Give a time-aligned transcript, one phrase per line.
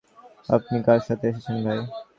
[0.49, 1.79] আপনি কার সাথে এসেছেন ভাই?